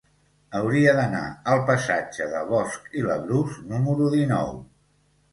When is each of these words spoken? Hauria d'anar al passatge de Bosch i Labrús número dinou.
Hauria 0.59 0.93
d'anar 0.99 1.19
al 1.55 1.59
passatge 1.67 2.25
de 2.31 2.41
Bosch 2.51 2.87
i 3.01 3.03
Labrús 3.09 3.59
número 3.73 4.09
dinou. 4.15 4.49